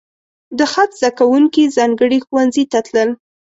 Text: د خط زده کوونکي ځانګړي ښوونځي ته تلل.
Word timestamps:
د 0.57 0.59
خط 0.71 0.91
زده 0.99 1.09
کوونکي 1.19 1.63
ځانګړي 1.77 2.19
ښوونځي 2.25 2.63
ته 2.71 2.79
تلل. 2.87 3.09